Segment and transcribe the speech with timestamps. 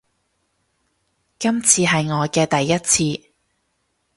[1.37, 2.75] 今次係我嘅第一
[3.23, 3.29] 次